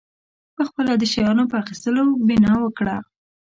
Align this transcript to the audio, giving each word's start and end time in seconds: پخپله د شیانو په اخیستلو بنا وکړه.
پخپله 0.57 0.93
د 0.97 1.03
شیانو 1.13 1.43
په 1.51 1.55
اخیستلو 1.63 2.03
بنا 2.27 2.53
وکړه. 2.63 2.95